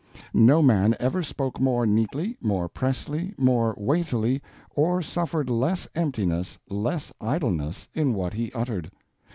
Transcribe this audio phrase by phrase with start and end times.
[0.33, 4.41] No man ever spoke more neatly, more pressly, more weightily,
[4.73, 8.89] or suffered less emptiness, less idleness, in what he uttered.